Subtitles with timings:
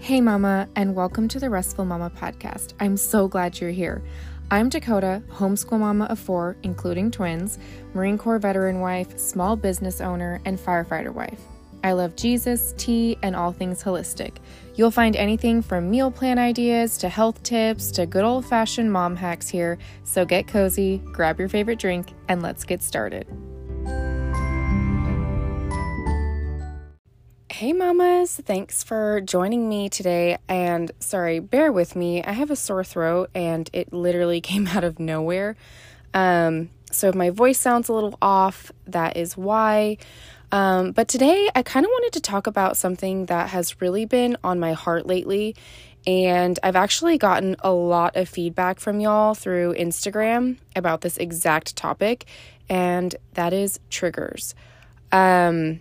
[0.00, 2.72] Hey, Mama, and welcome to the Restful Mama podcast.
[2.80, 4.02] I'm so glad you're here.
[4.50, 7.58] I'm Dakota, homeschool mama of four, including twins,
[7.92, 11.38] Marine Corps veteran wife, small business owner, and firefighter wife.
[11.84, 14.38] I love Jesus, tea, and all things holistic.
[14.74, 19.16] You'll find anything from meal plan ideas to health tips to good old fashioned mom
[19.16, 19.76] hacks here.
[20.04, 23.26] So get cozy, grab your favorite drink, and let's get started.
[27.60, 30.38] Hey, mamas, thanks for joining me today.
[30.48, 32.24] And sorry, bear with me.
[32.24, 35.56] I have a sore throat and it literally came out of nowhere.
[36.14, 39.98] Um, so if my voice sounds a little off, that is why.
[40.50, 44.38] Um, but today, I kind of wanted to talk about something that has really been
[44.42, 45.54] on my heart lately.
[46.06, 51.76] And I've actually gotten a lot of feedback from y'all through Instagram about this exact
[51.76, 52.24] topic,
[52.70, 54.54] and that is triggers.
[55.12, 55.80] Um,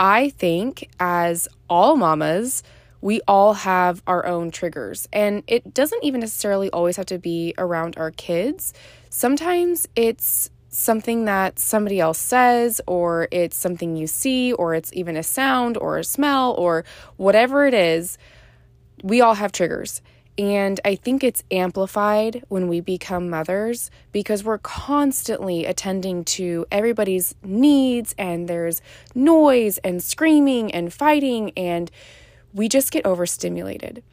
[0.00, 2.62] I think as all mamas,
[3.00, 5.08] we all have our own triggers.
[5.12, 8.74] And it doesn't even necessarily always have to be around our kids.
[9.10, 15.16] Sometimes it's something that somebody else says, or it's something you see, or it's even
[15.16, 16.84] a sound or a smell, or
[17.16, 18.18] whatever it is.
[19.02, 20.02] We all have triggers.
[20.38, 27.34] And I think it's amplified when we become mothers because we're constantly attending to everybody's
[27.42, 28.80] needs, and there's
[29.16, 31.90] noise and screaming and fighting, and
[32.54, 34.04] we just get overstimulated.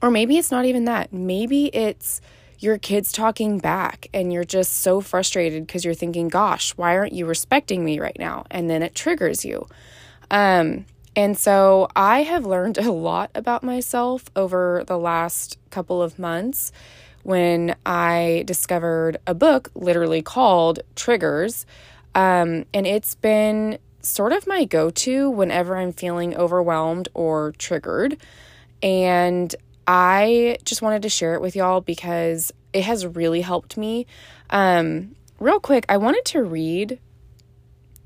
[0.00, 1.12] Or maybe it's not even that.
[1.12, 2.22] Maybe it's
[2.58, 7.12] your kids talking back, and you're just so frustrated because you're thinking, gosh, why aren't
[7.12, 8.46] you respecting me right now?
[8.50, 9.66] And then it triggers you.
[10.30, 16.18] Um, and so I have learned a lot about myself over the last couple of
[16.18, 16.70] months
[17.22, 21.66] when I discovered a book literally called Triggers.
[22.14, 28.18] Um, and it's been sort of my go to whenever I'm feeling overwhelmed or triggered.
[28.80, 29.52] And
[29.88, 34.06] I just wanted to share it with y'all because it has really helped me.
[34.50, 37.00] Um, real quick, I wanted to read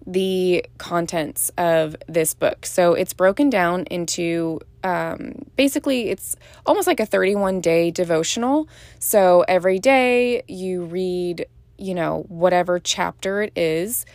[0.06, 2.66] the contents of this book.
[2.66, 8.68] So it's broken down into um, basically, it's almost like a 31 day devotional.
[8.98, 11.46] So every day you read,
[11.76, 14.06] you know, whatever chapter it is.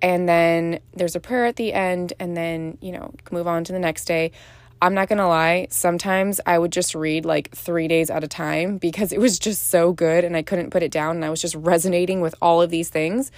[0.00, 3.72] And then there's a prayer at the end, and then, you know, move on to
[3.72, 4.32] the next day.
[4.82, 8.78] I'm not gonna lie, sometimes I would just read like three days at a time
[8.78, 11.40] because it was just so good and I couldn't put it down and I was
[11.40, 13.30] just resonating with all of these things.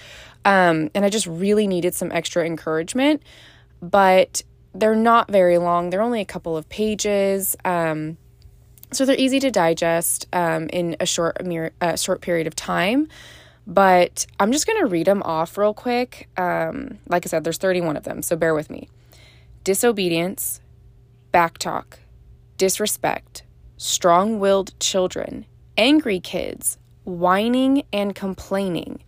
[0.43, 3.21] Um, and I just really needed some extra encouragement.
[3.79, 4.41] But
[4.73, 7.55] they're not very long, they're only a couple of pages.
[7.63, 8.17] Um,
[8.91, 11.37] so they're easy to digest um, in a short,
[11.79, 13.07] a short period of time.
[13.67, 16.27] But I'm just gonna read them off real quick.
[16.37, 18.89] Um, like I said, there's 31 of them, so bear with me.
[19.63, 20.61] Disobedience
[21.35, 21.97] backtalk,
[22.55, 23.43] disrespect,
[23.75, 29.03] strong willed children, angry kids, whining and complaining,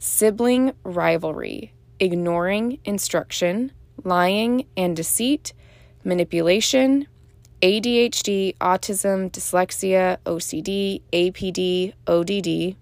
[0.00, 3.70] sibling rivalry, ignoring instruction,
[4.02, 5.52] lying and deceit,
[6.02, 7.06] manipulation,
[7.62, 12.76] ADHD, autism, dyslexia, OCD, APD, ODD,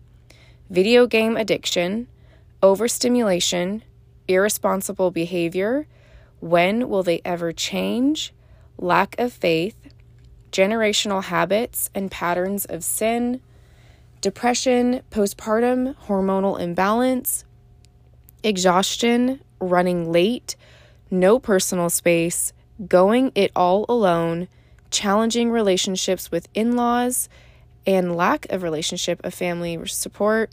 [0.70, 2.08] video game addiction,
[2.62, 3.82] overstimulation,
[4.26, 5.86] irresponsible behavior,
[6.40, 8.32] when will they ever change,
[8.78, 9.76] lack of faith,
[10.52, 13.40] generational habits and patterns of sin,
[14.20, 17.44] depression, postpartum hormonal imbalance,
[18.42, 20.56] exhaustion, running late,
[21.10, 22.52] no personal space,
[22.86, 24.48] going it all alone,
[24.90, 27.28] challenging relationships with in laws,
[27.86, 30.50] and lack of relationship of family support,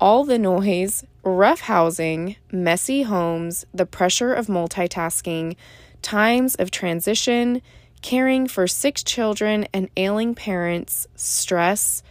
[0.00, 5.56] all the noise, rough housing, messy homes, the pressure of multitasking,
[6.02, 7.62] times of transition,
[8.02, 12.02] caring for sick children and ailing parents, stress,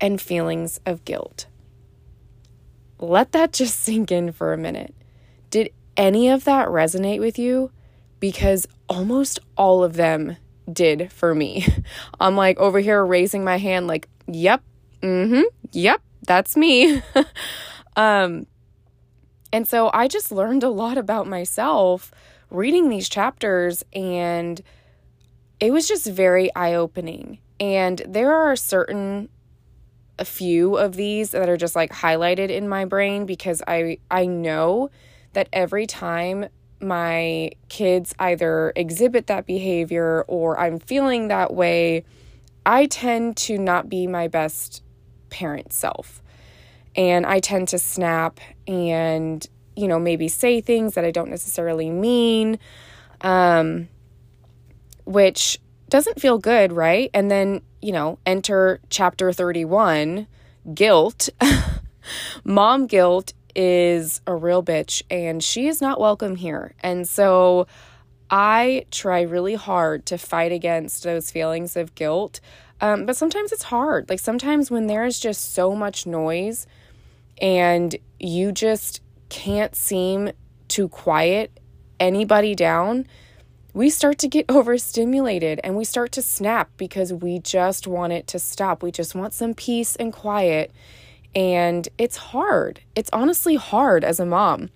[0.00, 1.46] and feelings of guilt.
[2.98, 4.94] Let that just sink in for a minute.
[5.50, 7.70] Did any of that resonate with you?
[8.18, 10.36] Because almost all of them
[10.70, 11.66] did for me.
[12.20, 14.62] I'm like over here raising my hand, like, yep,
[15.02, 15.42] mm hmm,
[15.72, 17.02] yep, that's me.
[17.96, 18.46] um,
[19.52, 22.10] and so I just learned a lot about myself
[22.54, 24.62] reading these chapters and
[25.60, 27.38] it was just very eye opening.
[27.60, 29.28] And there are certain
[30.18, 34.26] a few of these that are just like highlighted in my brain because I I
[34.26, 34.90] know
[35.32, 36.46] that every time
[36.80, 42.04] my kids either exhibit that behavior or I'm feeling that way,
[42.64, 44.82] I tend to not be my best
[45.30, 46.22] parent self.
[46.94, 49.44] And I tend to snap and
[49.76, 52.58] you know, maybe say things that I don't necessarily mean,
[53.20, 53.88] um,
[55.04, 57.10] which doesn't feel good, right?
[57.14, 60.26] And then, you know, enter chapter 31
[60.72, 61.28] guilt.
[62.44, 66.74] Mom guilt is a real bitch and she is not welcome here.
[66.80, 67.66] And so
[68.30, 72.40] I try really hard to fight against those feelings of guilt.
[72.80, 74.08] Um, but sometimes it's hard.
[74.08, 76.66] Like sometimes when there's just so much noise
[77.40, 79.00] and you just
[79.34, 80.30] can't seem
[80.68, 81.58] to quiet
[81.98, 83.04] anybody down,
[83.72, 88.28] we start to get overstimulated and we start to snap because we just want it
[88.28, 88.80] to stop.
[88.80, 90.70] We just want some peace and quiet.
[91.34, 92.80] And it's hard.
[92.94, 94.70] It's honestly hard as a mom.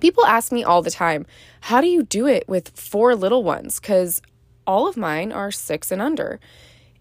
[0.00, 1.24] People ask me all the time,
[1.60, 3.78] how do you do it with four little ones?
[3.78, 4.20] Because
[4.66, 6.40] all of mine are six and under.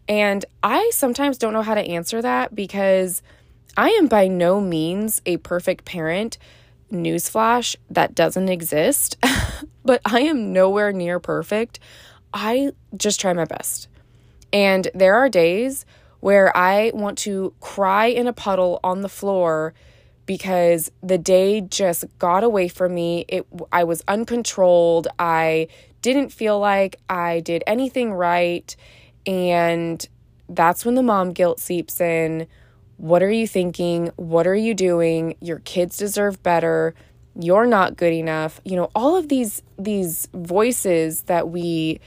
[0.07, 3.23] And I sometimes don't know how to answer that because
[3.75, 6.37] I am by no means a perfect parent.
[6.91, 9.17] Newsflash, that doesn't exist,
[9.85, 11.79] but I am nowhere near perfect.
[12.33, 13.87] I just try my best.
[14.53, 15.85] And there are days
[16.19, 19.73] where I want to cry in a puddle on the floor
[20.25, 23.25] because the day just got away from me.
[23.27, 25.07] It I was uncontrolled.
[25.19, 25.67] I
[26.01, 28.75] didn't feel like I did anything right
[29.25, 30.07] and
[30.49, 32.47] that's when the mom guilt seeps in
[32.97, 34.11] what are you thinking?
[34.15, 35.35] What are you doing?
[35.39, 36.95] Your kids deserve better.
[37.39, 38.59] You're not good enough.
[38.65, 41.99] You know, all of these these voices that we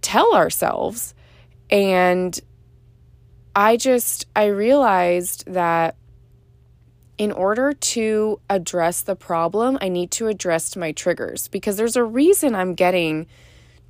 [0.00, 1.14] tell ourselves
[1.70, 2.38] and
[3.54, 5.96] I just I realized that
[7.18, 12.04] in order to address the problem, I need to address my triggers because there's a
[12.04, 13.26] reason I'm getting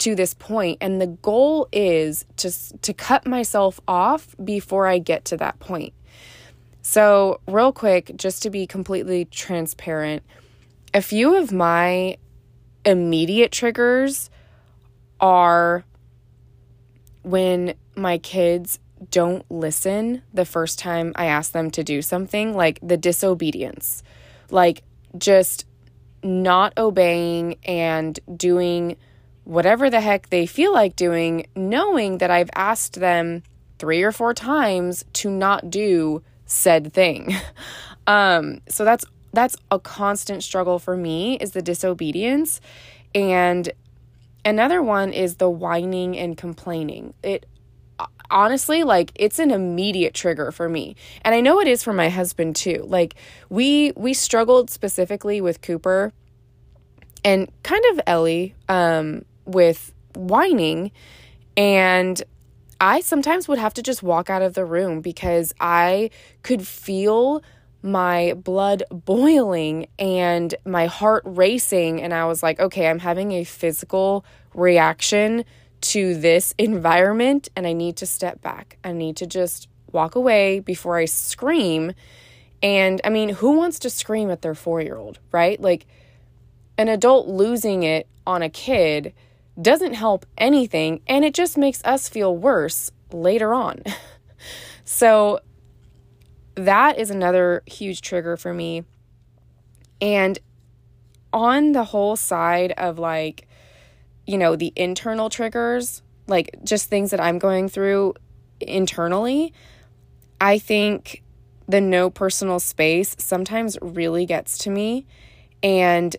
[0.03, 5.25] to this point and the goal is to to cut myself off before I get
[5.27, 5.95] to that point.
[6.83, 10.25] So, real quick, just to be completely transparent,
[10.93, 12.17] a few of my
[12.85, 14.29] immediate triggers
[15.21, 15.85] are
[17.23, 18.81] when my kids
[19.13, 24.03] don't listen the first time I ask them to do something, like the disobedience,
[24.51, 24.83] like
[25.17, 25.65] just
[26.25, 28.97] not obeying and doing
[29.45, 33.43] whatever the heck they feel like doing, knowing that I've asked them
[33.79, 37.35] three or four times to not do said thing.
[38.05, 42.61] Um, so that's that's a constant struggle for me is the disobedience
[43.15, 43.71] and
[44.45, 47.15] another one is the whining and complaining.
[47.23, 47.47] It
[48.31, 52.09] honestly like it's an immediate trigger for me and i know it is for my
[52.09, 53.15] husband too like
[53.51, 56.13] we we struggled specifically with cooper
[57.23, 60.93] and kind of ellie um with whining
[61.57, 62.23] and
[62.83, 66.11] I sometimes would have to just walk out of the room because I
[66.43, 67.43] could feel
[67.81, 72.03] my blood boiling and my heart racing.
[72.03, 75.45] And I was like, okay, I'm having a physical reaction
[75.83, 78.79] to this environment and I need to step back.
[78.83, 81.93] I need to just walk away before I scream.
[82.65, 85.61] And I mean, who wants to scream at their four year old, right?
[85.61, 85.87] Like
[86.79, 89.13] an adult losing it on a kid
[89.61, 93.83] doesn't help anything and it just makes us feel worse later on.
[94.85, 95.41] so
[96.55, 98.85] that is another huge trigger for me.
[100.01, 100.39] And
[101.33, 103.47] on the whole side of like,
[104.27, 108.15] you know, the internal triggers, like just things that I'm going through
[108.61, 109.53] internally,
[110.41, 111.23] I think
[111.69, 115.07] the no personal space sometimes really gets to me.
[115.63, 116.15] And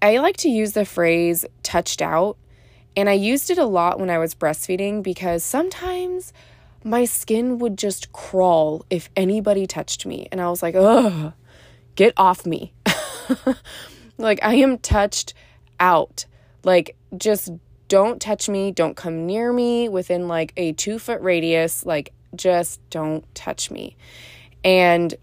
[0.00, 2.36] I like to use the phrase touched out
[2.96, 6.32] and I used it a lot when I was breastfeeding because sometimes
[6.84, 10.28] my skin would just crawl if anybody touched me.
[10.30, 11.32] And I was like, ugh,
[11.94, 12.72] get off me.
[14.18, 15.34] like, I am touched
[15.78, 16.24] out.
[16.64, 17.50] Like, just
[17.88, 18.70] don't touch me.
[18.70, 21.84] Don't come near me within like a two foot radius.
[21.84, 23.96] Like, just don't touch me.
[24.64, 25.14] And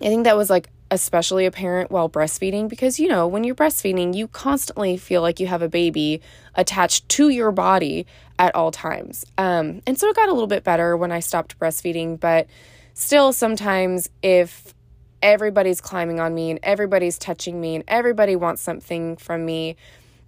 [0.00, 4.14] I think that was like especially apparent while breastfeeding because you know, when you're breastfeeding,
[4.14, 6.20] you constantly feel like you have a baby
[6.54, 8.06] attached to your body
[8.38, 9.24] at all times.
[9.36, 12.46] Um, and so it got a little bit better when I stopped breastfeeding, but
[12.94, 14.74] still, sometimes if
[15.22, 19.76] everybody's climbing on me and everybody's touching me and everybody wants something from me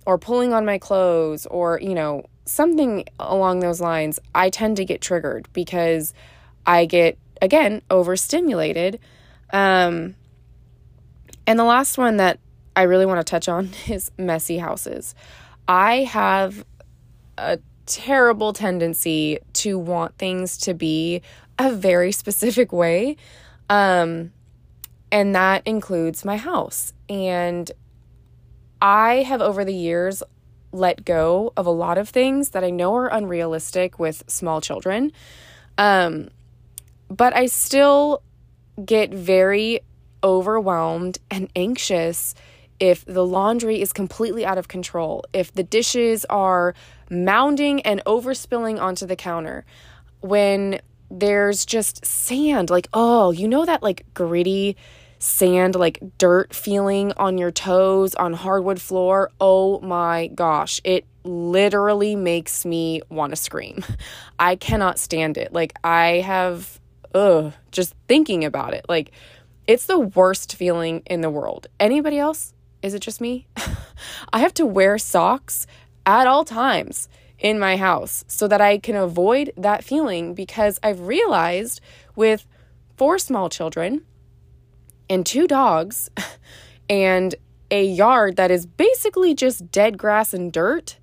[0.07, 4.85] or pulling on my clothes or, you know, something along those lines, I tend to
[4.85, 6.12] get triggered because
[6.67, 8.99] I get, again, overstimulated.
[9.52, 10.17] Um,
[11.50, 12.38] and the last one that
[12.76, 15.16] I really want to touch on is messy houses.
[15.66, 16.64] I have
[17.37, 21.23] a terrible tendency to want things to be
[21.59, 23.16] a very specific way.
[23.69, 24.30] Um,
[25.11, 26.92] and that includes my house.
[27.09, 27.69] And
[28.80, 30.23] I have over the years
[30.71, 35.11] let go of a lot of things that I know are unrealistic with small children.
[35.78, 36.28] Um,
[37.09, 38.23] but I still
[38.85, 39.80] get very
[40.23, 42.35] overwhelmed and anxious
[42.79, 46.75] if the laundry is completely out of control, if the dishes are
[47.11, 49.67] mounding and overspilling onto the counter,
[50.21, 54.77] when there's just sand, like, oh, you know that like gritty
[55.19, 59.31] sand, like dirt feeling on your toes on hardwood floor?
[59.41, 63.85] Oh my gosh, it literally makes me want to scream.
[64.39, 65.53] I cannot stand it.
[65.53, 66.81] Like, I have,
[67.15, 68.87] ugh, just thinking about it.
[68.89, 69.12] Like,
[69.71, 71.69] it's the worst feeling in the world.
[71.79, 72.55] Anybody else?
[72.83, 73.47] Is it just me?
[74.33, 75.65] I have to wear socks
[76.05, 77.09] at all times
[77.39, 81.81] in my house so that I can avoid that feeling because I've realized
[82.17, 82.49] with
[82.97, 84.05] four small children
[85.09, 86.11] and two dogs
[86.91, 87.37] and
[87.71, 90.99] a yard that is basically just dead grass and dirt,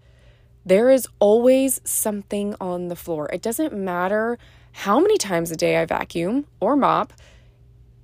[0.65, 3.29] there is always something on the floor.
[3.31, 4.37] It doesn't matter
[4.73, 7.13] how many times a day I vacuum or mop,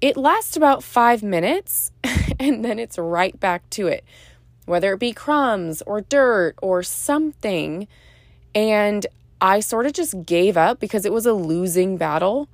[0.04, 1.94] it lasts about five minutes
[2.40, 4.04] and then it's right back to it,
[4.66, 7.88] whether it be crumbs or dirt or something.
[8.54, 9.08] And
[9.40, 12.50] I sort of just gave up because it was a losing battle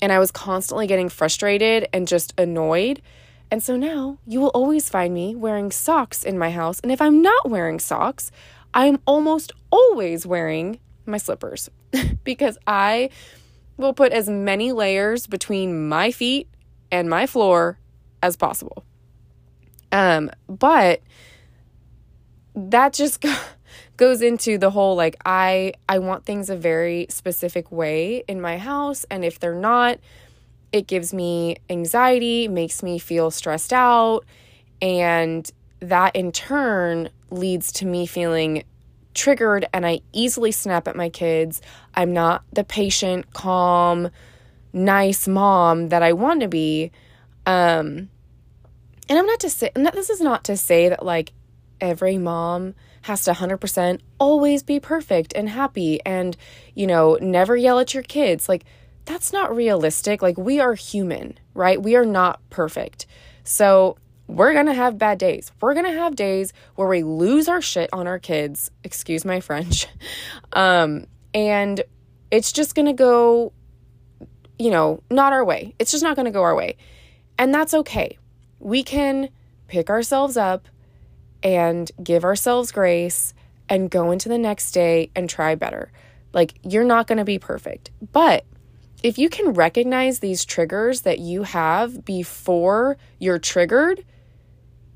[0.00, 3.02] and I was constantly getting frustrated and just annoyed.
[3.50, 6.80] And so now you will always find me wearing socks in my house.
[6.80, 8.30] And if I'm not wearing socks,
[8.72, 11.68] I'm almost always wearing my slippers
[12.24, 13.10] because I
[13.76, 16.48] will put as many layers between my feet
[16.94, 17.76] and my floor
[18.22, 18.84] as possible.
[19.90, 21.02] Um, but
[22.54, 23.24] that just
[23.96, 28.58] goes into the whole like I I want things a very specific way in my
[28.58, 29.98] house and if they're not
[30.72, 34.24] it gives me anxiety, makes me feel stressed out
[34.80, 38.62] and that in turn leads to me feeling
[39.14, 41.60] triggered and I easily snap at my kids.
[41.94, 44.10] I'm not the patient, calm,
[44.74, 46.90] nice mom that I want to be.
[47.46, 48.10] Um,
[49.08, 51.32] and I'm not to say, not, this is not to say that like
[51.80, 56.36] every mom has to 100% always be perfect and happy and,
[56.74, 58.48] you know, never yell at your kids.
[58.48, 58.64] Like,
[59.04, 60.22] that's not realistic.
[60.22, 61.80] Like, we are human, right?
[61.80, 63.06] We are not perfect.
[63.44, 65.52] So, we're going to have bad days.
[65.60, 69.40] We're going to have days where we lose our shit on our kids, excuse my
[69.40, 69.86] French.
[70.54, 71.82] Um, and
[72.30, 73.52] it's just going to go
[74.58, 75.74] you know, not our way.
[75.78, 76.76] It's just not going to go our way.
[77.38, 78.18] And that's okay.
[78.60, 79.28] We can
[79.66, 80.68] pick ourselves up
[81.42, 83.34] and give ourselves grace
[83.68, 85.90] and go into the next day and try better.
[86.32, 87.90] Like, you're not going to be perfect.
[88.12, 88.44] But
[89.02, 94.04] if you can recognize these triggers that you have before you're triggered,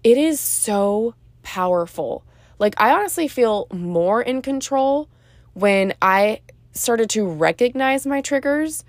[0.02, 2.24] it is so powerful.
[2.58, 5.08] Like, I honestly feel more in control
[5.54, 6.40] when I
[6.72, 8.84] started to recognize my triggers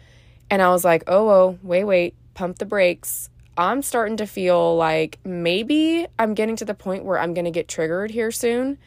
[0.50, 3.30] and I was like, oh, oh, wait, wait, pump the brakes.
[3.58, 7.52] I'm starting to feel like maybe I'm getting to the point where I'm going to
[7.52, 8.78] get triggered here soon.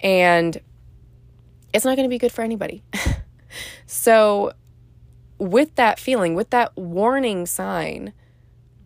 [0.00, 0.60] And
[1.72, 2.82] it's not going to be good for anybody.
[3.86, 4.52] so,
[5.38, 8.12] with that feeling, with that warning sign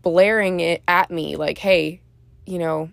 [0.03, 2.01] blaring it at me, like, hey,
[2.45, 2.91] you know,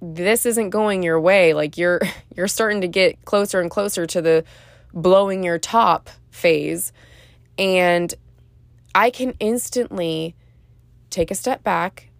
[0.00, 1.54] this isn't going your way.
[1.54, 2.00] Like, you're,
[2.36, 4.44] you're starting to get closer and closer to the
[4.94, 6.92] blowing your top phase.
[7.58, 8.14] And
[8.94, 10.34] I can instantly
[11.10, 12.10] take a step back.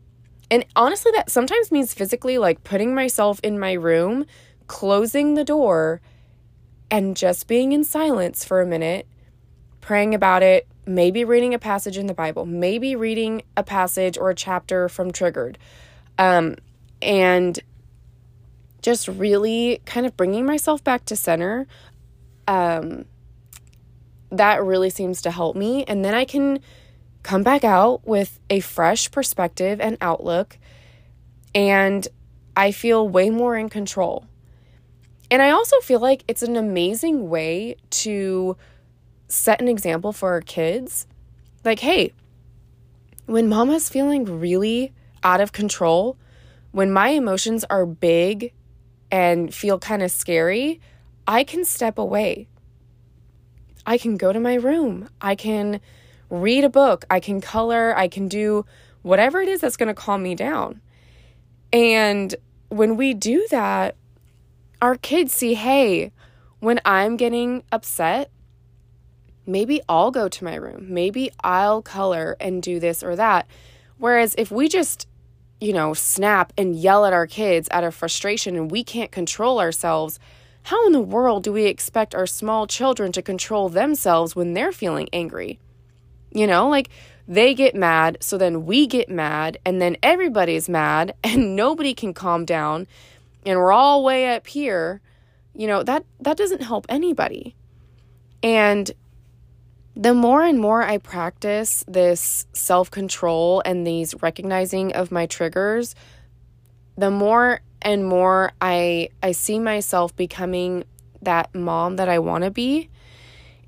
[0.50, 4.26] And honestly, that sometimes means physically like putting myself in my room,
[4.66, 6.00] closing the door,
[6.90, 9.06] and just being in silence for a minute,
[9.80, 14.30] praying about it, maybe reading a passage in the Bible, maybe reading a passage or
[14.30, 15.56] a chapter from Triggered.
[16.18, 16.56] Um,
[17.00, 17.58] and
[18.82, 21.66] just really kind of bringing myself back to center.
[22.48, 23.04] Um,
[24.30, 25.84] that really seems to help me.
[25.84, 26.60] And then I can
[27.22, 30.58] come back out with a fresh perspective and outlook.
[31.54, 32.06] And
[32.56, 34.26] I feel way more in control.
[35.30, 38.56] And I also feel like it's an amazing way to
[39.28, 41.06] set an example for our kids.
[41.64, 42.12] Like, hey,
[43.26, 46.16] when mama's feeling really out of control,
[46.72, 48.52] when my emotions are big
[49.10, 50.80] and feel kind of scary,
[51.26, 52.48] I can step away.
[53.86, 55.08] I can go to my room.
[55.20, 55.80] I can
[56.28, 57.04] read a book.
[57.10, 57.96] I can color.
[57.96, 58.64] I can do
[59.02, 60.80] whatever it is that's going to calm me down.
[61.72, 62.34] And
[62.68, 63.96] when we do that,
[64.82, 66.12] our kids see, hey,
[66.60, 68.30] when I'm getting upset,
[69.46, 70.86] maybe I'll go to my room.
[70.88, 73.46] Maybe I'll color and do this or that.
[73.98, 75.06] Whereas if we just,
[75.60, 79.60] you know, snap and yell at our kids out of frustration and we can't control
[79.60, 80.18] ourselves,
[80.64, 84.72] how in the world do we expect our small children to control themselves when they're
[84.72, 85.58] feeling angry?
[86.30, 86.90] You know, like
[87.26, 92.14] they get mad, so then we get mad, and then everybody's mad, and nobody can
[92.14, 92.86] calm down,
[93.46, 95.00] and we're all way up here.
[95.54, 97.56] You know, that that doesn't help anybody.
[98.42, 98.90] And
[99.96, 105.94] the more and more I practice this self control and these recognizing of my triggers,
[106.96, 110.84] the more and more I I see myself becoming
[111.22, 112.88] that mom that I want to be.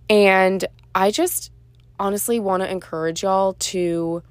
[0.08, 0.64] And
[0.94, 1.50] I just
[1.98, 4.22] honestly want to encourage y'all to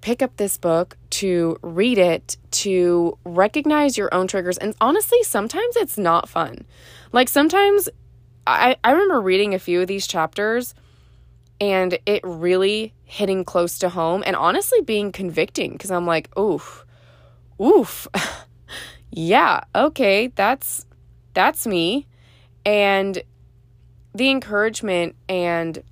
[0.00, 4.56] pick up this book, to read it, to recognize your own triggers.
[4.58, 6.64] And honestly, sometimes it's not fun.
[7.12, 7.88] Like sometimes
[8.46, 10.74] I, I remember reading a few of these chapters
[11.60, 16.84] and it really hitting close to home and honestly being convicting because I'm like, oof,
[17.60, 18.06] oof.
[19.10, 20.86] yeah, okay, that's
[21.34, 22.06] that's me.
[22.64, 23.22] And
[24.14, 25.82] the encouragement and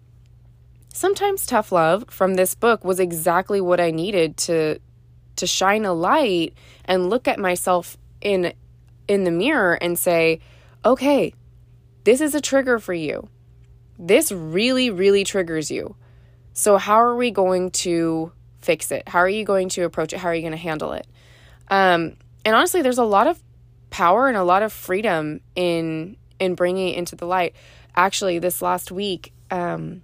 [0.92, 4.78] sometimes tough love from this book was exactly what I needed to
[5.36, 6.54] to shine a light
[6.84, 8.52] and look at myself in
[9.06, 10.40] in the mirror and say,
[10.84, 11.34] "Okay,
[12.04, 13.28] this is a trigger for you.
[13.98, 15.96] This really really triggers you.
[16.52, 19.08] So how are we going to fix it?
[19.08, 20.20] How are you going to approach it?
[20.20, 21.06] How are you going to handle it?"
[21.68, 23.42] Um and honestly, there's a lot of
[23.90, 27.54] power and a lot of freedom in in bringing it into the light.
[27.96, 30.02] Actually, this last week, um,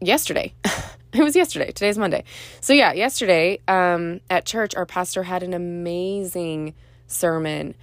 [0.00, 0.52] yesterday,
[1.12, 1.72] it was yesterday.
[1.72, 2.24] Today's Monday.
[2.60, 6.74] So yeah, yesterday um, at church, our pastor had an amazing
[7.06, 7.74] sermon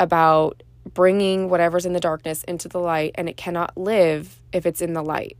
[0.00, 4.82] about bringing whatever's in the darkness into the light, and it cannot live if it's
[4.82, 5.36] in the light.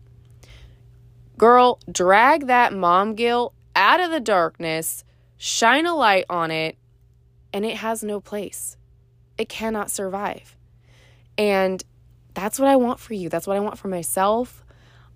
[1.37, 5.02] Girl, drag that mom guilt out of the darkness,
[5.37, 6.76] shine a light on it,
[7.52, 8.76] and it has no place.
[9.38, 10.56] It cannot survive.
[11.37, 11.82] And
[12.35, 13.28] that's what I want for you.
[13.28, 14.65] That's what I want for myself.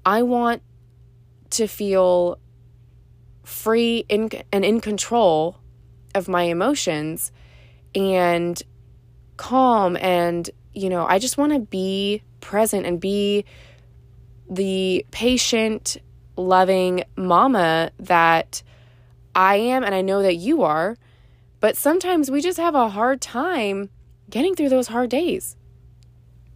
[0.04, 0.62] I want
[1.50, 2.38] to feel
[3.44, 5.58] free in, and in control
[6.14, 7.30] of my emotions
[7.94, 8.60] and
[9.36, 13.44] calm and you know i just want to be present and be
[14.50, 15.98] the patient
[16.36, 18.62] loving mama that
[19.34, 20.96] i am and i know that you are
[21.66, 23.90] but sometimes we just have a hard time
[24.30, 25.56] getting through those hard days.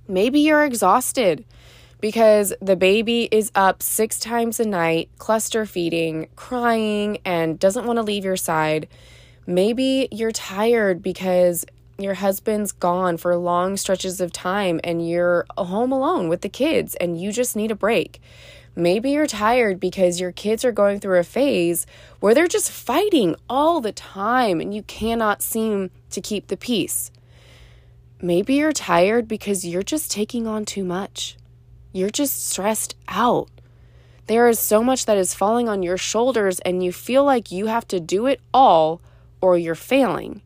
[0.06, 1.44] Maybe you're exhausted
[2.00, 7.96] because the baby is up six times a night, cluster feeding, crying, and doesn't want
[7.96, 8.86] to leave your side.
[9.48, 11.66] Maybe you're tired because
[11.98, 16.94] your husband's gone for long stretches of time and you're home alone with the kids
[16.94, 18.22] and you just need a break.
[18.76, 21.86] Maybe you're tired because your kids are going through a phase
[22.20, 27.10] where they're just fighting all the time and you cannot seem to keep the peace.
[28.22, 31.36] Maybe you're tired because you're just taking on too much.
[31.92, 33.48] You're just stressed out.
[34.26, 37.66] There is so much that is falling on your shoulders, and you feel like you
[37.66, 39.00] have to do it all
[39.40, 40.42] or you're failing.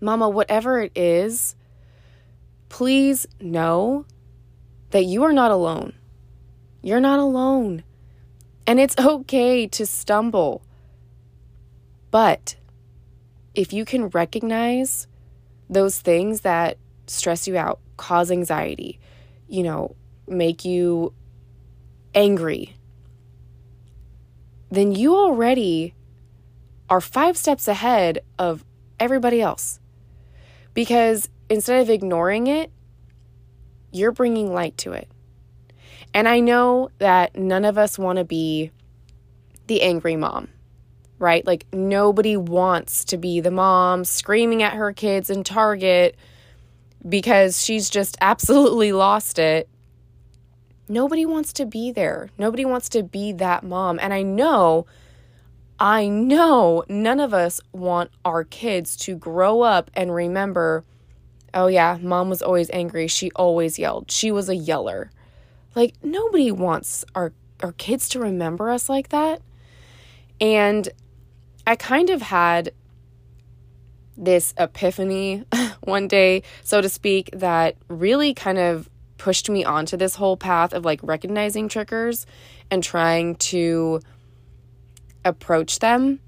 [0.00, 1.54] Mama, whatever it is,
[2.68, 4.04] please know
[4.90, 5.94] that you are not alone.
[6.82, 7.84] You're not alone.
[8.66, 10.62] And it's okay to stumble.
[12.10, 12.56] But
[13.54, 15.06] if you can recognize
[15.68, 18.98] those things that stress you out, cause anxiety,
[19.48, 19.94] you know,
[20.26, 21.12] make you
[22.14, 22.76] angry,
[24.70, 25.94] then you already
[26.88, 28.64] are five steps ahead of
[28.98, 29.80] everybody else.
[30.74, 32.70] Because instead of ignoring it,
[33.92, 35.08] you're bringing light to it.
[36.12, 38.70] And I know that none of us want to be
[39.66, 40.48] the angry mom
[41.20, 41.46] right?
[41.46, 46.16] Like nobody wants to be the mom screaming at her kids in Target
[47.08, 49.68] because she's just absolutely lost it.
[50.88, 52.30] Nobody wants to be there.
[52.36, 54.00] Nobody wants to be that mom.
[54.02, 54.86] And I know,
[55.78, 60.84] I know none of us want our kids to grow up and remember,
[61.54, 63.06] oh yeah, mom was always angry.
[63.06, 64.10] She always yelled.
[64.10, 65.10] She was a yeller.
[65.74, 69.42] Like nobody wants our our kids to remember us like that.
[70.40, 70.88] And
[71.66, 72.72] I kind of had
[74.16, 75.44] this epiphany
[75.82, 80.72] one day, so to speak, that really kind of pushed me onto this whole path
[80.72, 82.24] of like recognizing triggers
[82.70, 84.00] and trying to
[85.24, 86.18] approach them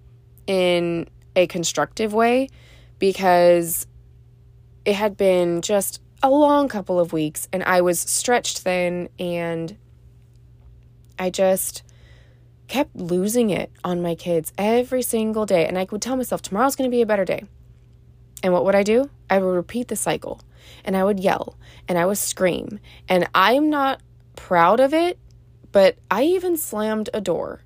[0.46, 2.48] in a constructive way
[2.98, 3.86] because
[4.84, 9.76] it had been just a long couple of weeks and I was stretched thin and
[11.18, 11.82] I just
[12.68, 15.66] kept losing it on my kids every single day.
[15.66, 17.44] And I would tell myself, tomorrow's going to be a better day.
[18.42, 19.10] And what would I do?
[19.28, 20.40] I would repeat the cycle
[20.84, 21.56] and I would yell
[21.88, 22.80] and I would scream.
[23.08, 24.00] And I'm not
[24.36, 25.18] proud of it,
[25.70, 27.62] but I even slammed a door.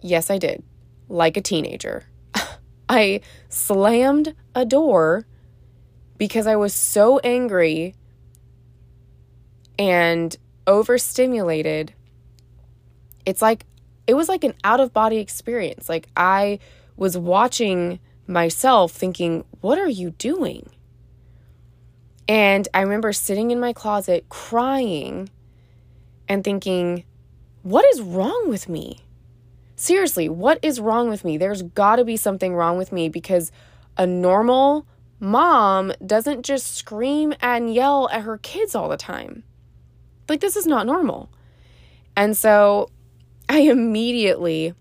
[0.00, 0.62] Yes, I did,
[1.08, 2.04] like a teenager.
[2.88, 5.26] I slammed a door
[6.18, 7.94] because I was so angry
[9.78, 11.94] and overstimulated.
[13.24, 13.64] It's like,
[14.06, 15.88] it was like an out of body experience.
[15.88, 16.58] Like, I
[16.96, 20.70] was watching myself thinking, What are you doing?
[22.28, 25.30] And I remember sitting in my closet crying
[26.28, 27.04] and thinking,
[27.62, 29.04] What is wrong with me?
[29.76, 31.38] Seriously, what is wrong with me?
[31.38, 33.52] There's got to be something wrong with me because
[33.96, 34.86] a normal
[35.20, 39.44] mom doesn't just scream and yell at her kids all the time.
[40.28, 41.30] Like, this is not normal.
[42.16, 42.90] And so
[43.48, 44.74] I immediately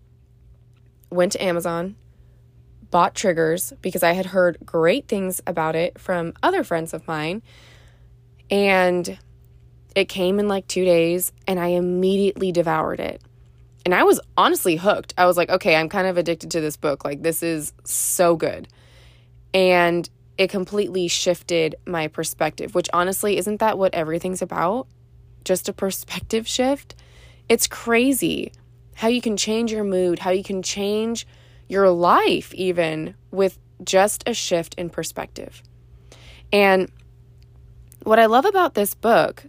[1.09, 1.95] went to Amazon,
[2.89, 7.41] bought triggers because I had heard great things about it from other friends of mine.
[8.49, 9.17] And
[9.95, 13.21] it came in like two days, and I immediately devoured it.
[13.85, 15.13] And I was honestly hooked.
[15.17, 17.05] I was like, okay, I'm kind of addicted to this book.
[17.05, 18.67] Like, this is so good.
[19.53, 24.87] And it completely shifted my perspective, which honestly, isn't that what everything's about?
[25.43, 26.95] Just a perspective shift?
[27.49, 28.51] It's crazy
[28.95, 31.27] how you can change your mood, how you can change
[31.67, 35.61] your life, even with just a shift in perspective.
[36.51, 36.91] And
[38.03, 39.43] what I love about this book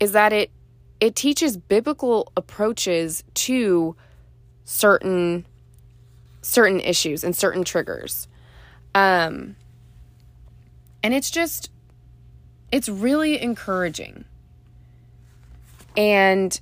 [0.00, 0.50] is that it
[0.98, 3.96] it teaches biblical approaches to
[4.64, 5.46] certain
[6.42, 8.28] certain issues and certain triggers.
[8.94, 9.56] Um
[11.06, 11.70] and it's just
[12.72, 14.24] it's really encouraging.
[15.96, 16.60] And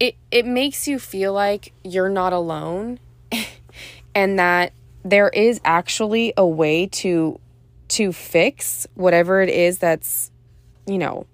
[0.00, 2.98] it it makes you feel like you're not alone
[4.14, 4.72] and that
[5.04, 7.38] there is actually a way to
[7.88, 10.30] to fix whatever it is that's
[10.86, 11.26] you know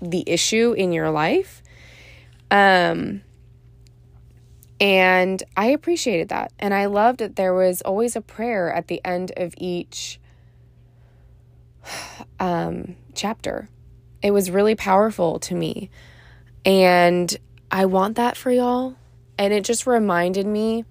[0.00, 1.64] the issue in your life
[2.52, 3.22] um
[4.80, 9.00] and I appreciated that and I loved that there was always a prayer at the
[9.04, 10.20] end of each
[12.40, 13.68] um chapter.
[14.22, 15.90] It was really powerful to me.
[16.64, 17.36] And
[17.70, 18.94] I want that for y'all.
[19.38, 20.84] And it just reminded me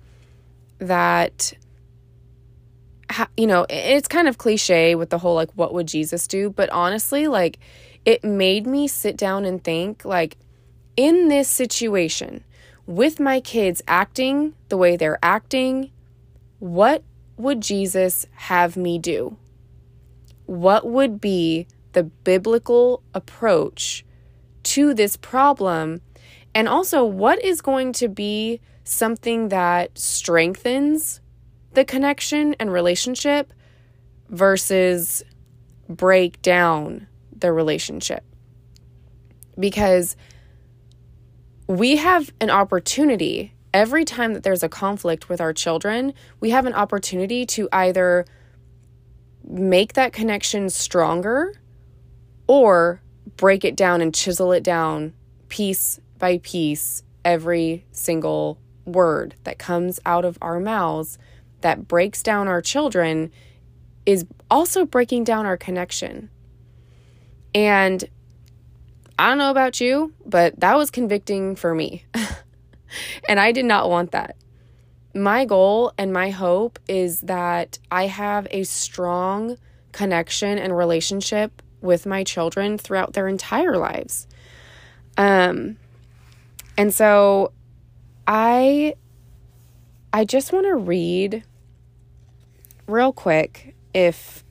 [0.79, 1.53] that
[3.37, 6.69] you know, it's kind of cliche with the whole like what would Jesus do, but
[6.69, 7.59] honestly, like
[8.05, 10.37] it made me sit down and think like
[10.97, 12.43] in this situation
[12.85, 15.91] with my kids acting the way they're acting,
[16.59, 17.03] what
[17.37, 19.37] would Jesus have me do?
[20.51, 24.03] What would be the biblical approach
[24.63, 26.01] to this problem?
[26.53, 31.21] And also, what is going to be something that strengthens
[31.71, 33.53] the connection and relationship
[34.27, 35.23] versus
[35.87, 38.25] break down the relationship.
[39.57, 40.17] Because
[41.65, 46.65] we have an opportunity every time that there's a conflict with our children, we have
[46.65, 48.25] an opportunity to either
[49.47, 51.53] make that connection stronger
[52.47, 53.01] or
[53.37, 55.13] break it down and chisel it down
[55.49, 61.17] piece by piece every single word that comes out of our mouths
[61.61, 63.31] that breaks down our children
[64.05, 66.29] is also breaking down our connection.
[67.53, 68.03] And
[69.19, 72.05] I don't know about you, but that was convicting for me.
[73.29, 74.35] and I did not want that.
[75.13, 79.57] My goal and my hope is that I have a strong
[79.91, 84.27] connection and relationship with my children throughout their entire lives.
[85.17, 85.77] Um
[86.77, 87.51] and so
[88.25, 88.95] I
[90.13, 91.43] I just want to read
[92.87, 94.43] real quick if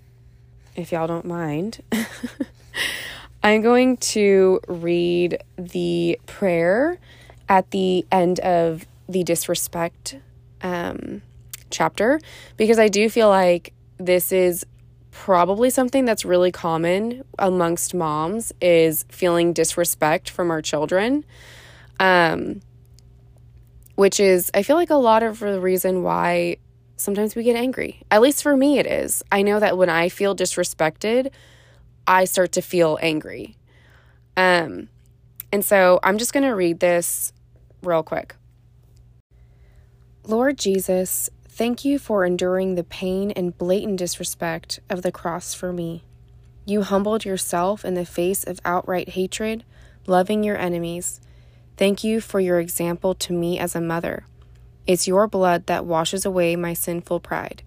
[0.76, 1.82] if y'all don't mind.
[3.42, 6.98] I'm going to read the prayer
[7.48, 10.16] at the end of the disrespect
[10.62, 11.22] um,
[11.70, 12.20] chapter
[12.56, 14.64] because I do feel like this is
[15.10, 21.24] probably something that's really common amongst moms is feeling disrespect from our children.
[21.98, 22.62] Um,
[24.00, 26.56] which is, I feel like a lot of the reason why
[26.96, 28.00] sometimes we get angry.
[28.10, 29.22] At least for me, it is.
[29.30, 31.30] I know that when I feel disrespected,
[32.06, 33.56] I start to feel angry.
[34.38, 34.88] Um,
[35.52, 37.34] and so I'm just going to read this
[37.82, 38.36] real quick.
[40.30, 45.72] Lord Jesus, thank you for enduring the pain and blatant disrespect of the cross for
[45.72, 46.04] me.
[46.64, 49.64] You humbled yourself in the face of outright hatred,
[50.06, 51.20] loving your enemies
[51.80, 54.26] Thank you for your example to me as a mother.
[54.86, 57.62] It's your blood that washes away my sinful pride.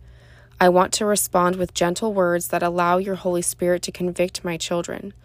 [0.62, 4.56] I want to respond with gentle words that allow your Holy Spirit to convict my
[4.56, 5.16] children.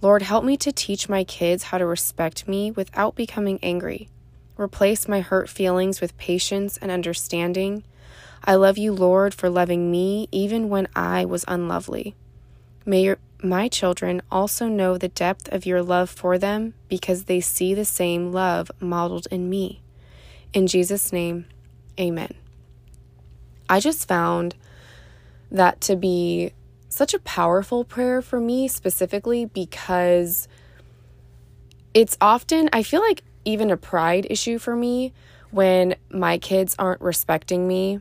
[0.00, 4.08] Lord, help me to teach my kids how to respect me without becoming angry.
[4.58, 7.84] Replace my hurt feelings with patience and understanding.
[8.44, 12.14] I love you, Lord, for loving me even when I was unlovely.
[12.84, 17.40] May your, my children also know the depth of your love for them because they
[17.40, 19.80] see the same love modeled in me.
[20.52, 21.46] In Jesus' name,
[22.00, 22.34] amen.
[23.68, 24.56] I just found
[25.50, 26.52] that to be
[26.88, 30.48] such a powerful prayer for me specifically because
[31.94, 35.14] it's often, I feel like, even a pride issue for me
[35.50, 37.98] when my kids aren't respecting me.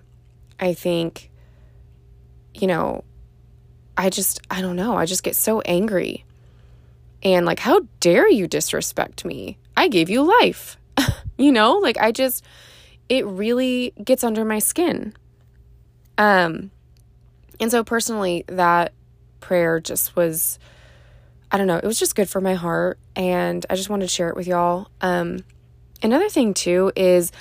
[0.59, 1.31] I think,
[2.53, 3.05] you know,
[3.95, 6.25] I just, I don't know, I just get so angry.
[7.23, 9.57] And like, how dare you disrespect me?
[9.77, 10.77] I gave you life.
[11.37, 12.43] you know, like I just,
[13.07, 15.13] it really gets under my skin.
[16.17, 16.71] Um,
[17.61, 18.91] and so personally, that
[19.39, 20.59] prayer just was,
[21.51, 22.99] I don't know, it was just good for my heart.
[23.15, 24.89] And I just wanted to share it with y'all.
[25.01, 25.39] Um,
[26.03, 27.31] another thing, too, is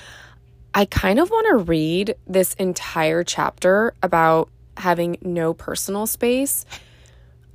[0.74, 6.64] I kind of want to read this entire chapter about having no personal space.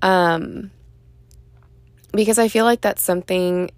[0.02, 0.72] Um,
[2.12, 3.72] because I feel like that's something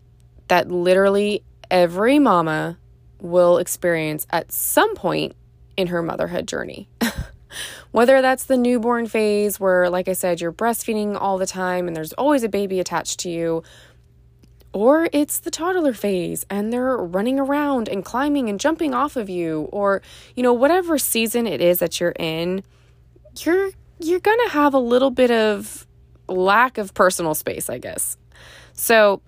[0.48, 2.78] that literally every mama
[3.20, 5.36] will experience at some point
[5.78, 6.88] in her motherhood journey.
[7.92, 11.96] Whether that's the newborn phase where, like I said, you're breastfeeding all the time and
[11.96, 13.64] there's always a baby attached to you,
[14.74, 19.30] or it's the toddler phase and they're running around and climbing and jumping off of
[19.30, 20.02] you, or,
[20.36, 22.64] you know, whatever season it is that you're in,
[23.40, 25.88] you're you're going to have a little bit of
[26.28, 28.18] lack of personal space, I guess.
[28.74, 29.22] So,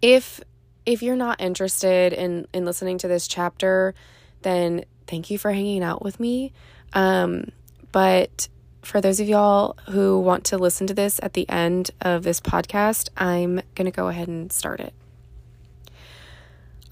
[0.00, 0.40] if
[0.86, 3.94] if you're not interested in in listening to this chapter,
[4.42, 6.52] then thank you for hanging out with me.
[6.94, 7.50] Um,
[7.92, 8.48] but
[8.82, 12.40] for those of y'all who want to listen to this at the end of this
[12.40, 14.92] podcast, I'm going to go ahead and start it.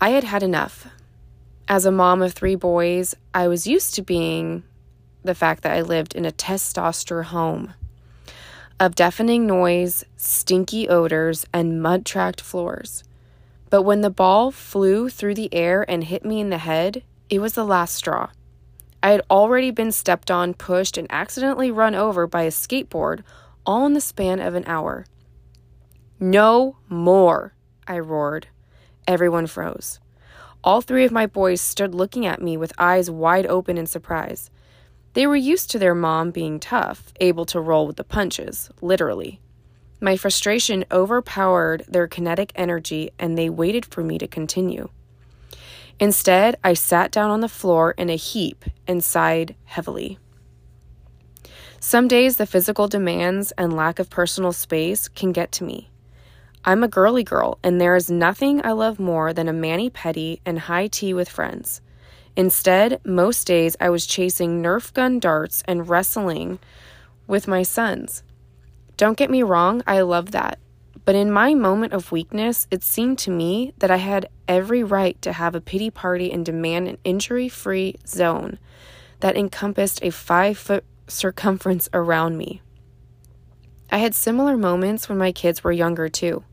[0.00, 0.86] I had had enough.
[1.68, 4.62] As a mom of three boys, I was used to being
[5.22, 7.74] the fact that I lived in a testosterone home
[8.80, 13.04] of deafening noise, stinky odors, and mud tracked floors.
[13.68, 17.40] But when the ball flew through the air and hit me in the head, it
[17.40, 18.30] was the last straw.
[19.02, 23.22] I had already been stepped on, pushed, and accidentally run over by a skateboard,
[23.64, 25.06] all in the span of an hour.
[26.18, 27.54] No more,
[27.88, 28.48] I roared.
[29.08, 30.00] Everyone froze.
[30.62, 34.50] All three of my boys stood looking at me with eyes wide open in surprise.
[35.14, 39.40] They were used to their mom being tough, able to roll with the punches, literally.
[40.00, 44.90] My frustration overpowered their kinetic energy, and they waited for me to continue.
[46.00, 50.18] Instead, I sat down on the floor in a heap and sighed heavily.
[51.78, 55.90] Some days, the physical demands and lack of personal space can get to me.
[56.64, 60.40] I'm a girly girl, and there is nothing I love more than a mani pedi
[60.44, 61.82] and high tea with friends.
[62.34, 66.58] Instead, most days I was chasing Nerf gun darts and wrestling
[67.26, 68.22] with my sons.
[68.96, 70.58] Don't get me wrong, I love that.
[71.10, 75.20] But in my moment of weakness, it seemed to me that I had every right
[75.22, 78.60] to have a pity party and demand an injury free zone
[79.18, 82.62] that encompassed a five foot circumference around me.
[83.90, 86.44] I had similar moments when my kids were younger, too.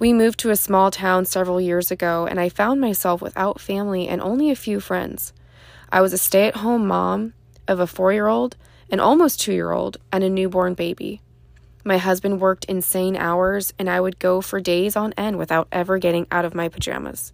[0.00, 4.08] We moved to a small town several years ago, and I found myself without family
[4.08, 5.32] and only a few friends.
[5.92, 7.34] I was a stay at home mom
[7.68, 8.56] of a four year old,
[8.90, 11.20] an almost two year old, and a newborn baby.
[11.90, 15.98] My husband worked insane hours, and I would go for days on end without ever
[15.98, 17.32] getting out of my pajamas.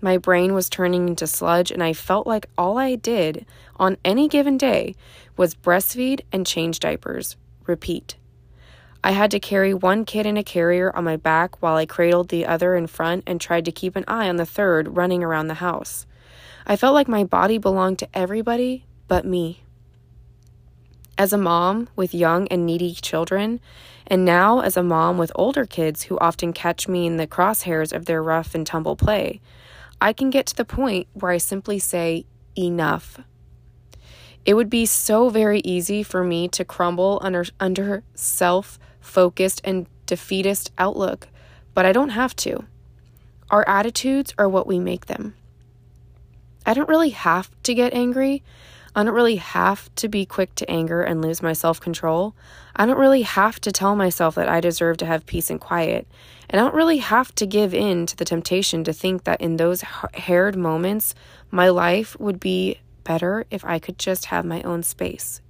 [0.00, 4.28] My brain was turning into sludge, and I felt like all I did on any
[4.28, 4.94] given day
[5.36, 7.34] was breastfeed and change diapers.
[7.66, 8.14] Repeat.
[9.02, 12.28] I had to carry one kid in a carrier on my back while I cradled
[12.28, 15.48] the other in front and tried to keep an eye on the third running around
[15.48, 16.06] the house.
[16.64, 19.64] I felt like my body belonged to everybody but me.
[21.18, 23.58] As a mom with young and needy children,
[24.06, 27.92] and now as a mom with older kids who often catch me in the crosshairs
[27.92, 29.40] of their rough and tumble play,
[30.00, 33.18] I can get to the point where I simply say, enough.
[34.44, 39.86] It would be so very easy for me to crumble under, under self focused and
[40.06, 41.28] defeatist outlook,
[41.74, 42.64] but I don't have to.
[43.50, 45.34] Our attitudes are what we make them.
[46.64, 48.42] I don't really have to get angry.
[48.96, 52.34] I don't really have to be quick to anger and lose my self control.
[52.74, 56.08] I don't really have to tell myself that I deserve to have peace and quiet.
[56.48, 59.56] And I don't really have to give in to the temptation to think that in
[59.56, 59.82] those
[60.14, 61.14] haired moments,
[61.50, 65.42] my life would be better if I could just have my own space.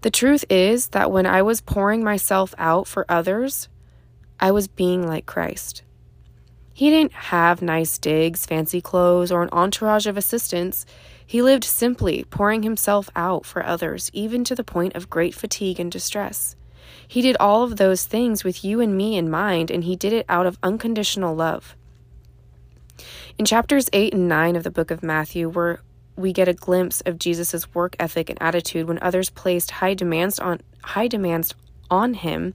[0.00, 3.68] The truth is that when I was pouring myself out for others,
[4.40, 5.82] I was being like Christ.
[6.74, 10.84] He didn't have nice digs, fancy clothes, or an entourage of assistants.
[11.26, 15.80] He lived simply, pouring himself out for others, even to the point of great fatigue
[15.80, 16.56] and distress.
[17.06, 20.12] He did all of those things with you and me in mind, and he did
[20.12, 21.76] it out of unconditional love.
[23.38, 25.80] In chapters 8 and 9 of the book of Matthew, where
[26.16, 30.38] we get a glimpse of Jesus' work ethic and attitude when others placed high demands
[30.38, 31.54] on high demands
[31.90, 32.54] on him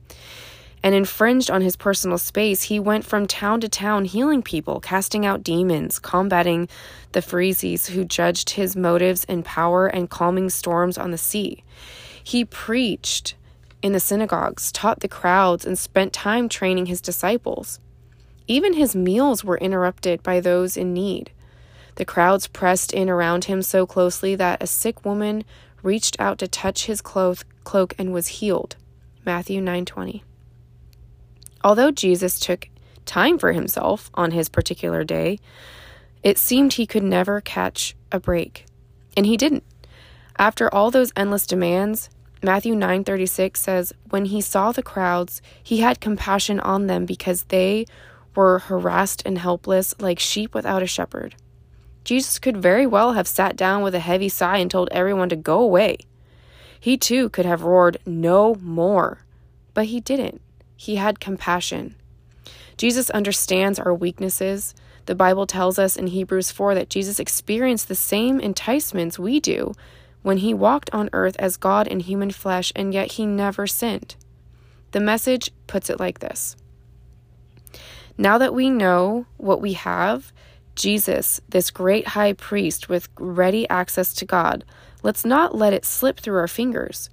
[0.83, 5.25] and infringed on his personal space, he went from town to town healing people, casting
[5.25, 6.69] out demons, combating
[7.11, 11.63] the Pharisees who judged his motives and power, and calming storms on the sea.
[12.23, 13.35] He preached
[13.81, 17.79] in the synagogues, taught the crowds, and spent time training his disciples.
[18.47, 21.31] Even his meals were interrupted by those in need.
[21.95, 25.43] The crowds pressed in around him so closely that a sick woman
[25.83, 28.75] reached out to touch his cloak, and was healed.
[29.25, 30.23] Matthew 9:20.
[31.63, 32.69] Although Jesus took
[33.05, 35.39] time for himself on his particular day,
[36.23, 38.65] it seemed he could never catch a break,
[39.15, 39.63] and he didn't.
[40.37, 42.09] After all those endless demands,
[42.41, 47.85] Matthew 9:36 says, "When he saw the crowds, he had compassion on them because they
[48.35, 51.35] were harassed and helpless like sheep without a shepherd."
[52.05, 55.35] Jesus could very well have sat down with a heavy sigh and told everyone to
[55.35, 55.97] go away.
[56.79, 59.25] He too could have roared, "No more."
[59.73, 60.41] But he didn't.
[60.79, 61.95] He had compassion.
[62.77, 64.73] Jesus understands our weaknesses.
[65.07, 69.73] The Bible tells us in Hebrews 4 that Jesus experienced the same enticements we do
[70.21, 74.15] when he walked on earth as God in human flesh, and yet he never sinned.
[74.91, 76.55] The message puts it like this
[78.17, 80.31] Now that we know what we have,
[80.75, 84.63] Jesus, this great high priest with ready access to God,
[85.03, 87.09] let's not let it slip through our fingers.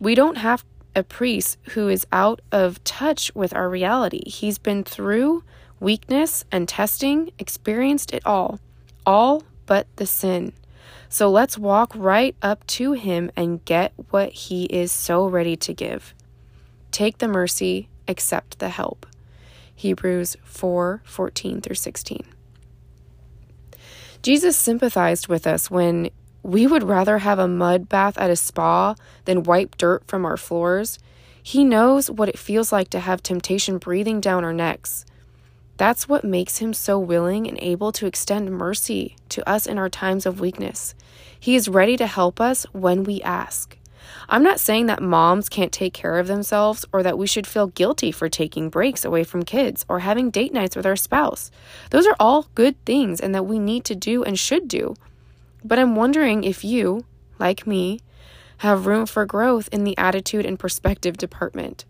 [0.00, 0.64] We don't have
[0.96, 4.28] a priest who is out of touch with our reality.
[4.28, 5.44] He's been through
[5.78, 8.58] weakness and testing, experienced it all,
[9.04, 10.54] all but the sin.
[11.08, 15.74] So let's walk right up to him and get what he is so ready to
[15.74, 16.14] give.
[16.90, 19.06] Take the mercy, accept the help.
[19.74, 22.24] Hebrews 4 14 through 16.
[24.22, 26.10] Jesus sympathized with us when
[26.46, 30.36] we would rather have a mud bath at a spa than wipe dirt from our
[30.36, 31.00] floors.
[31.42, 35.04] He knows what it feels like to have temptation breathing down our necks.
[35.76, 39.88] That's what makes him so willing and able to extend mercy to us in our
[39.88, 40.94] times of weakness.
[41.38, 43.76] He is ready to help us when we ask.
[44.28, 47.66] I'm not saying that moms can't take care of themselves or that we should feel
[47.66, 51.50] guilty for taking breaks away from kids or having date nights with our spouse.
[51.90, 54.94] Those are all good things and that we need to do and should do.
[55.64, 57.04] But I'm wondering if you,
[57.38, 58.00] like me,
[58.58, 61.84] have room for growth in the attitude and perspective department.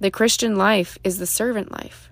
[0.00, 2.10] The Christian life is the servant life.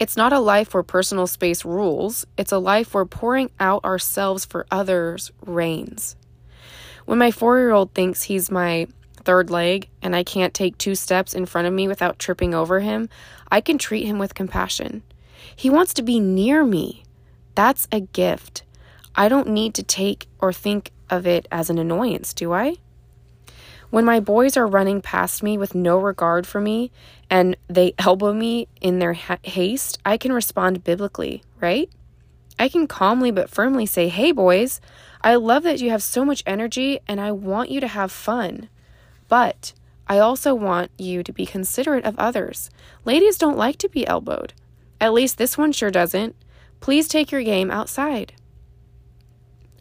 [0.00, 4.44] It's not a life where personal space rules, it's a life where pouring out ourselves
[4.44, 6.16] for others reigns.
[7.04, 8.88] When my four year old thinks he's my
[9.24, 12.80] third leg and I can't take two steps in front of me without tripping over
[12.80, 13.08] him,
[13.50, 15.02] I can treat him with compassion.
[15.54, 17.04] He wants to be near me.
[17.54, 18.63] That's a gift.
[19.16, 22.76] I don't need to take or think of it as an annoyance, do I?
[23.90, 26.90] When my boys are running past me with no regard for me
[27.30, 31.88] and they elbow me in their ha- haste, I can respond biblically, right?
[32.58, 34.80] I can calmly but firmly say, Hey, boys,
[35.20, 38.68] I love that you have so much energy and I want you to have fun.
[39.28, 39.72] But
[40.06, 42.70] I also want you to be considerate of others.
[43.04, 44.52] Ladies don't like to be elbowed.
[45.00, 46.36] At least this one sure doesn't.
[46.80, 48.34] Please take your game outside.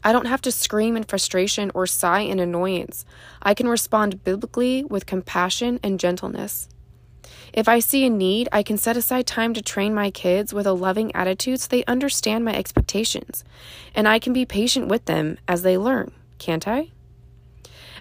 [0.03, 3.05] I don't have to scream in frustration or sigh in annoyance.
[3.41, 6.67] I can respond biblically with compassion and gentleness.
[7.53, 10.65] If I see a need, I can set aside time to train my kids with
[10.65, 13.43] a loving attitude so they understand my expectations.
[13.93, 16.89] And I can be patient with them as they learn, can't I?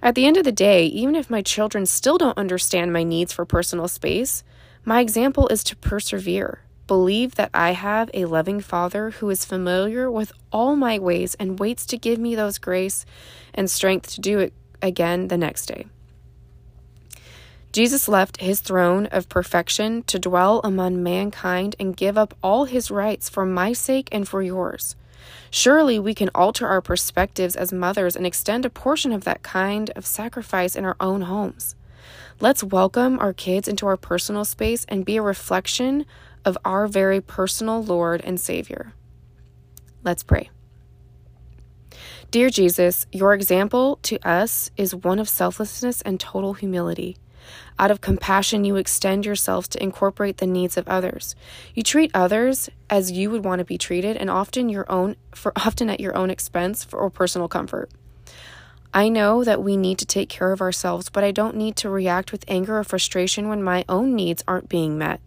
[0.03, 3.32] At the end of the day, even if my children still don't understand my needs
[3.32, 4.42] for personal space,
[4.84, 10.10] my example is to persevere Believe that I have a loving Father who is familiar
[10.10, 13.06] with all my ways and waits to give me those grace
[13.54, 14.52] and strength to do it
[14.82, 15.86] again the next day.
[17.72, 22.90] Jesus left his throne of perfection to dwell among mankind and give up all his
[22.90, 24.94] rights for my sake and for yours.
[25.50, 29.90] Surely we can alter our perspectives as mothers and extend a portion of that kind
[29.96, 31.74] of sacrifice in our own homes.
[32.40, 36.04] Let's welcome our kids into our personal space and be a reflection
[36.45, 38.95] of our very personal Lord and Savior.
[40.03, 40.51] Let's pray.
[42.30, 47.18] Dear Jesus, your example to us is one of selflessness and total humility.
[47.78, 51.34] Out of compassion, you extend yourself to incorporate the needs of others.
[51.74, 55.53] You treat others as you would want to be treated, and often your own, for
[55.57, 57.90] often at your own expense for, or personal comfort.
[58.95, 61.88] I know that we need to take care of ourselves, but I don't need to
[61.88, 65.20] react with anger or frustration when my own needs aren't being met.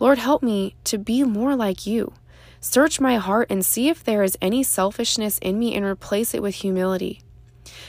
[0.00, 2.12] Lord, help me to be more like you.
[2.60, 6.42] Search my heart and see if there is any selfishness in me and replace it
[6.42, 7.22] with humility.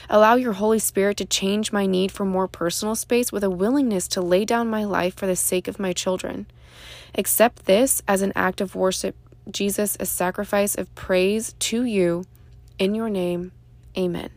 [0.08, 4.08] Allow your Holy Spirit to change my need for more personal space with a willingness
[4.08, 6.46] to lay down my life for the sake of my children.
[7.14, 9.16] Accept this as an act of worship,
[9.50, 12.24] Jesus, a sacrifice of praise to you.
[12.78, 13.52] In your name,
[13.96, 14.30] amen.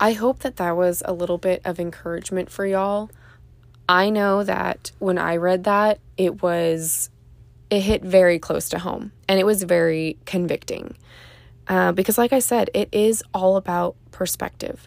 [0.00, 3.10] I hope that that was a little bit of encouragement for y'all.
[3.88, 7.10] I know that when I read that, it was,
[7.70, 10.96] it hit very close to home and it was very convicting.
[11.66, 14.86] Uh, because, like I said, it is all about perspective.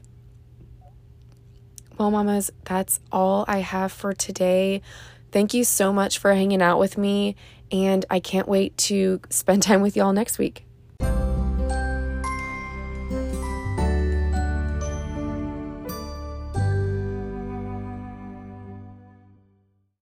[1.98, 4.84] Well, mamas, that's all I have for today.
[5.32, 7.36] Thank you so much for hanging out with me,
[7.72, 10.67] and I can't wait to spend time with y'all next week.